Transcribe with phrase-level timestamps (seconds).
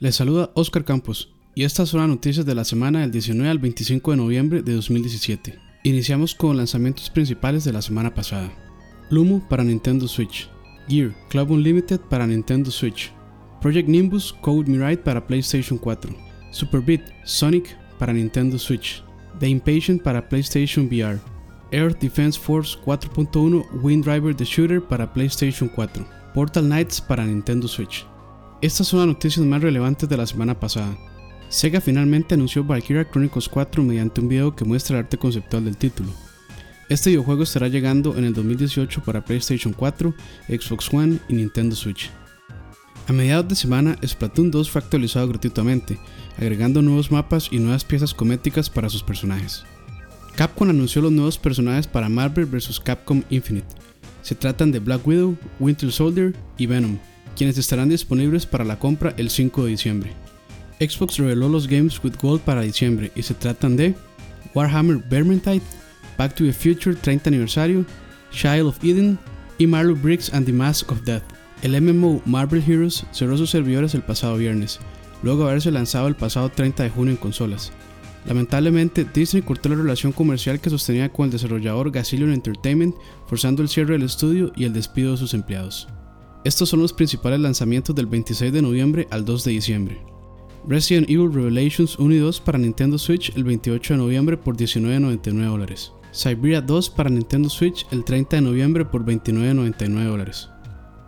[0.00, 3.58] Les saluda Oscar Campos y estas son las noticias de la semana del 19 al
[3.58, 5.58] 25 de noviembre de 2017.
[5.82, 8.50] Iniciamos con lanzamientos principales de la semana pasada.
[9.10, 10.48] Lumo para Nintendo Switch,
[10.88, 13.12] Gear Club Unlimited para Nintendo Switch,
[13.60, 16.16] Project Nimbus Code Mirai para PlayStation 4,
[16.50, 19.04] Super Beat Sonic para Nintendo Switch,
[19.38, 21.20] The Impatient para PlayStation VR,
[21.72, 27.68] Air Defense Force 4.1 Wind Driver The Shooter para PlayStation 4, Portal Knights para Nintendo
[27.68, 28.06] Switch.
[28.62, 30.94] Estas son las noticias más relevantes de la semana pasada.
[31.48, 35.78] Sega finalmente anunció Valkyria Chronicles 4 mediante un video que muestra el arte conceptual del
[35.78, 36.10] título.
[36.90, 40.14] Este videojuego estará llegando en el 2018 para PlayStation 4,
[40.48, 42.10] Xbox One y Nintendo Switch.
[43.08, 45.98] A mediados de semana, Splatoon 2 fue actualizado gratuitamente,
[46.36, 49.64] agregando nuevos mapas y nuevas piezas cométicas para sus personajes.
[50.36, 52.78] Capcom anunció los nuevos personajes para Marvel vs.
[52.78, 53.74] Capcom Infinite.
[54.20, 56.98] Se tratan de Black Widow, Winter Soldier y Venom,
[57.40, 60.12] quienes estarán disponibles para la compra el 5 de diciembre.
[60.78, 63.94] Xbox reveló los Games with Gold para diciembre y se tratan de
[64.54, 65.62] Warhammer Vermintide,
[66.18, 67.86] Back to the Future 30 aniversario,
[68.30, 69.18] Child of Eden
[69.56, 71.22] y Marvel Bricks and the Mask of Death.
[71.62, 74.78] El MMO Marvel Heroes cerró sus servidores el pasado viernes,
[75.22, 77.72] luego de haberse lanzado el pasado 30 de junio en consolas.
[78.26, 82.94] Lamentablemente, Disney cortó la relación comercial que sostenía con el desarrollador Gazillion Entertainment,
[83.26, 85.88] forzando el cierre del estudio y el despido de sus empleados.
[86.44, 90.00] Estos son los principales lanzamientos del 26 de noviembre al 2 de diciembre.
[90.66, 95.92] Resident Evil Revelations 1 y 2 para Nintendo Switch el 28 de noviembre por $19.99
[96.12, 100.48] Siberia 2 para Nintendo Switch el 30 de noviembre por $29.99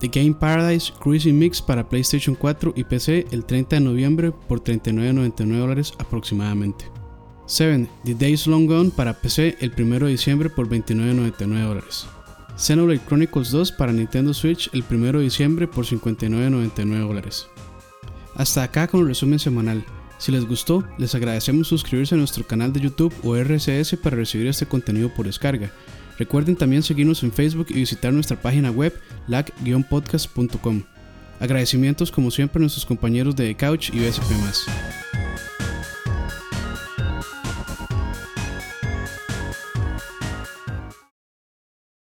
[0.00, 4.62] The Game Paradise Cruising Mix para PlayStation 4 y PC el 30 de noviembre por
[4.62, 6.86] $39.99 aproximadamente.
[7.46, 7.88] 7.
[8.04, 12.21] The Days Long Gone para PC el 1 de diciembre por $29.99.
[12.56, 17.46] Xenoblade Chronicles 2 para Nintendo Switch el 1 de diciembre por $59.99.
[18.34, 19.84] Hasta acá con el resumen semanal.
[20.18, 24.46] Si les gustó, les agradecemos suscribirse a nuestro canal de YouTube o RSS para recibir
[24.46, 25.72] este contenido por descarga.
[26.18, 28.94] Recuerden también seguirnos en Facebook y visitar nuestra página web
[29.26, 30.82] lag-podcast.com.
[31.40, 34.91] Agradecimientos como siempre a nuestros compañeros de The Couch y BSP+.